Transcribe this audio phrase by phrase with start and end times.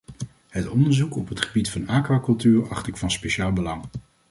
[0.49, 3.83] Het onderzoek op het gebied van aquacultuur acht ik van speciaal belang.